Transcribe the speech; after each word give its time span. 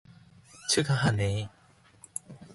축하하네. 0.71 1.47